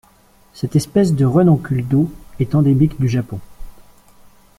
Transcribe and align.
Cette 0.55 0.75
espèce 0.75 1.13
de 1.13 1.25
renoncule 1.25 1.87
d'eau 1.87 2.09
est 2.39 2.55
endémique 2.55 2.99
du 2.99 3.07
Japon. 3.07 3.39